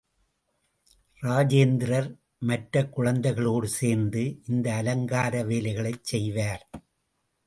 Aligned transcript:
ராஜேந்திரர் 1.23 2.07
மற்றக் 2.39 2.97
குழந்தைகளோடு 2.97 3.63
சேர்ந்து 3.63 4.41
இந்த 4.47 4.73
அலங்கார 4.73 5.43
வேலைகளைச் 5.43 6.03
செய்வார். 6.03 6.69